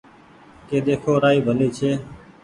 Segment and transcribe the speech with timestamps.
[0.67, 1.91] ڪي ۮيکو رآئي ڀلي ڇي